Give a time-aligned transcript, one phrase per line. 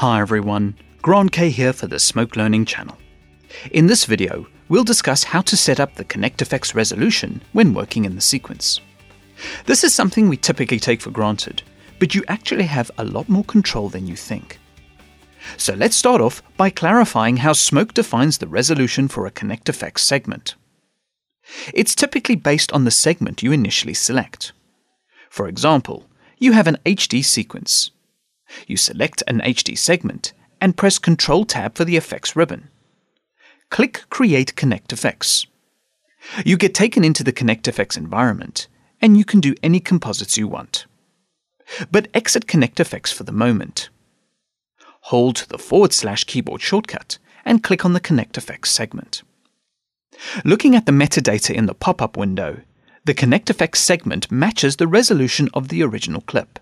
[0.00, 2.98] Hi everyone, Grant Kay here for the Smoke Learning channel.
[3.70, 8.14] In this video, we'll discuss how to set up the ConnectFX resolution when working in
[8.14, 8.82] the sequence.
[9.64, 11.62] This is something we typically take for granted,
[11.98, 14.58] but you actually have a lot more control than you think.
[15.56, 20.56] So let's start off by clarifying how Smoke defines the resolution for a ConnectFX segment.
[21.72, 24.52] It's typically based on the segment you initially select.
[25.30, 26.04] For example,
[26.38, 27.92] you have an HD sequence
[28.66, 32.68] you select an HD segment and press Ctrl Tab for the effects ribbon.
[33.70, 35.46] Click Create Connect Effects.
[36.44, 38.68] You get taken into the Connect Effects environment
[39.00, 40.86] and you can do any composites you want.
[41.90, 43.90] But exit Connect Effects for the moment.
[45.02, 49.22] Hold the forward slash keyboard shortcut and click on the Connect Effects segment.
[50.44, 52.60] Looking at the metadata in the pop-up window,
[53.04, 56.58] the Connect Effects segment matches the resolution of the original clip.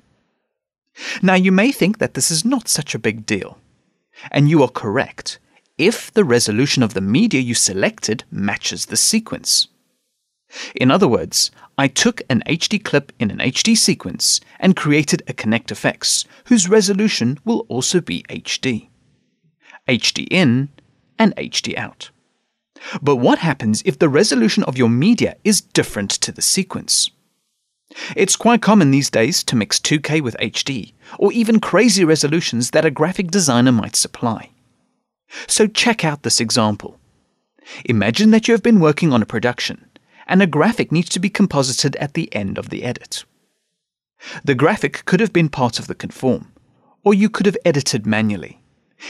[1.22, 3.58] Now, you may think that this is not such a big deal.
[4.30, 5.38] And you are correct
[5.76, 9.68] if the resolution of the media you selected matches the sequence.
[10.74, 15.32] In other words, I took an HD clip in an HD sequence and created a
[15.32, 18.88] ConnectFX whose resolution will also be HD.
[19.88, 20.68] HD in
[21.18, 22.10] and HD out.
[23.02, 27.10] But what happens if the resolution of your media is different to the sequence?
[28.16, 32.84] It's quite common these days to mix 2K with HD, or even crazy resolutions that
[32.84, 34.50] a graphic designer might supply.
[35.46, 36.98] So check out this example.
[37.84, 39.86] Imagine that you have been working on a production,
[40.26, 43.24] and a graphic needs to be composited at the end of the edit.
[44.44, 46.52] The graphic could have been part of the conform,
[47.04, 48.60] or you could have edited manually.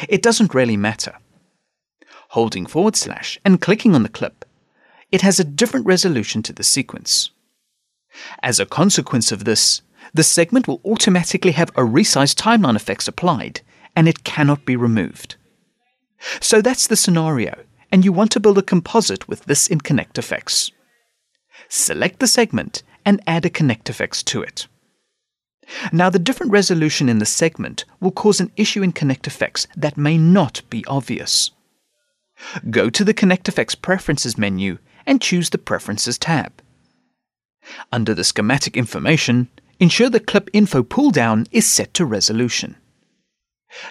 [0.09, 1.17] It doesn't really matter.
[2.31, 4.45] Holding forward slash and clicking on the clip,
[5.13, 7.31] it has a different resolution to the sequence.
[8.43, 13.61] As a consequence of this, the segment will automatically have a resize timeline effects applied,
[13.97, 15.37] and it cannot be removed.
[16.41, 20.19] So that's the scenario, and you want to build a composite with this in Connect
[20.19, 20.71] Effects.
[21.69, 24.67] Select the segment and add a Connect Effects to it.
[25.93, 29.97] Now, the different resolution in the segment will cause an issue in Connect Effects that
[29.97, 31.51] may not be obvious.
[32.71, 36.53] Go to the Connect Effects Preferences menu and choose the Preferences tab.
[37.93, 39.49] Under the schematic information,
[39.79, 42.77] ensure the clip info pull-down is set to resolution.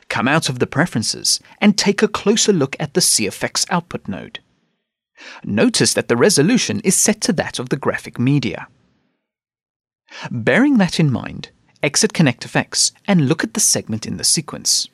[0.09, 4.39] Come out of the preferences and take a closer look at the CFX output node.
[5.44, 8.67] Notice that the resolution is set to that of the graphic media.
[10.31, 11.50] Bearing that in mind,
[11.81, 14.88] exit ConnectFX and look at the segment in the sequence.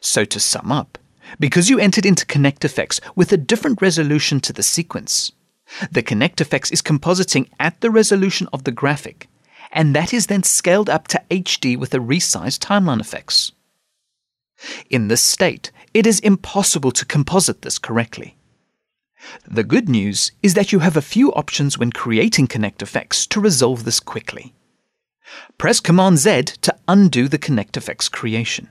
[0.00, 0.98] So to sum up,
[1.40, 5.32] because you entered into ConnectFX with a different resolution to the sequence,
[5.90, 9.28] the ConnectFX is compositing at the resolution of the graphic,
[9.72, 13.52] and that is then scaled up to HD with a resized timeline effects.
[14.88, 18.36] In this state, it is impossible to composite this correctly.
[19.46, 23.84] The good news is that you have a few options when creating ConnectFX to resolve
[23.84, 24.54] this quickly.
[25.58, 28.70] Press Command Z to undo the ConnectFX creation.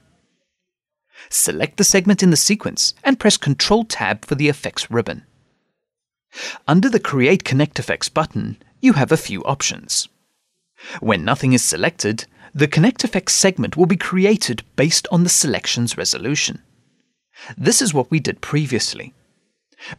[1.30, 5.26] Select the segment in the sequence and press Ctrl Tab for the effects ribbon.
[6.68, 10.08] Under the Create ConnectFX button, you have a few options.
[11.00, 16.62] When nothing is selected, the ConnectFX segment will be created based on the selection's resolution.
[17.58, 19.14] This is what we did previously.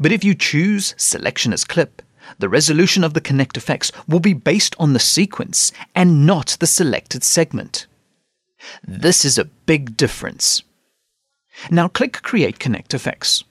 [0.01, 2.03] But if you choose Selection as Clip,
[2.39, 7.23] the resolution of the ConnectFX will be based on the sequence and not the selected
[7.23, 7.87] segment.
[8.83, 10.63] This is a big difference.
[11.71, 13.45] Now click Create ConnectFX.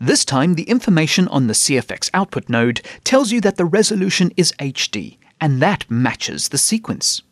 [0.00, 4.52] This time, the information on the CFX output node tells you that the resolution is
[4.58, 7.22] HD, and that matches the sequence.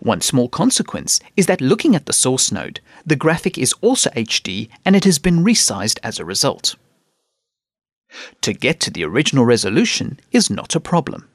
[0.00, 4.68] One small consequence is that looking at the source node, the graphic is also HD
[4.84, 6.76] and it has been resized as a result.
[8.42, 11.28] To get to the original resolution is not a problem.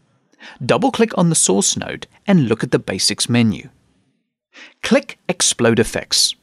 [0.64, 3.70] Double click on the source node and look at the Basics menu.
[4.84, 6.36] Click Explode Effects.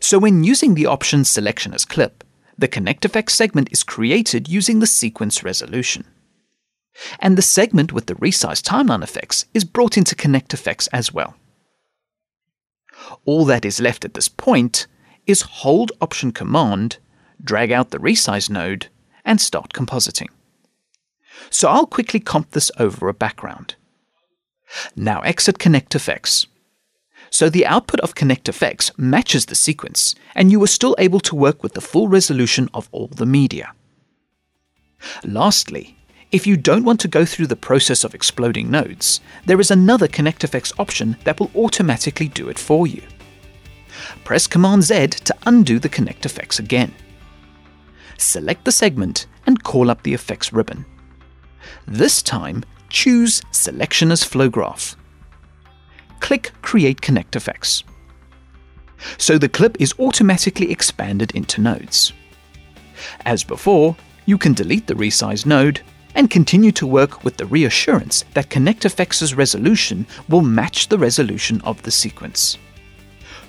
[0.00, 2.22] So when using the option Selection as Clip,
[2.58, 6.04] the ConnectFX segment is created using the sequence resolution.
[7.18, 11.34] And the segment with the resized timeline effects is brought into ConnectFX as well.
[13.24, 14.86] All that is left at this point
[15.26, 16.98] is hold Option Command,
[17.42, 18.88] drag out the resize node,
[19.24, 20.28] and start compositing.
[21.50, 23.76] So I'll quickly comp this over a background.
[24.96, 26.46] Now exit ConnectFX
[27.32, 31.62] so the output of ConnectFX matches the sequence, and you are still able to work
[31.62, 33.72] with the full resolution of all the media.
[35.24, 35.96] Lastly,
[36.30, 40.08] if you don't want to go through the process of exploding nodes, there is another
[40.08, 43.02] ConnectFX option that will automatically do it for you.
[44.24, 46.94] Press Command Z to undo the Connect effects again.
[48.18, 50.84] Select the segment and call up the effects ribbon.
[51.86, 54.96] This time, choose Selection as Flow Graph.
[56.32, 57.84] Click Create Connect Effects.
[59.18, 62.14] So the clip is automatically expanded into nodes.
[63.26, 63.94] As before,
[64.24, 65.82] you can delete the resized node
[66.14, 71.60] and continue to work with the reassurance that Connect ConnectFX's resolution will match the resolution
[71.64, 72.56] of the sequence.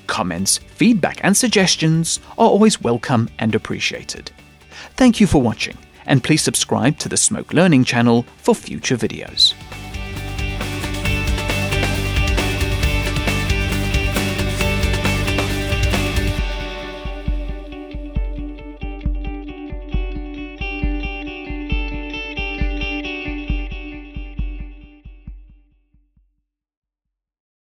[0.08, 4.30] Comments, feedback, and suggestions are always welcome and appreciated.
[4.98, 9.54] Thank you for watching, and please subscribe to the Smoke Learning channel for future videos.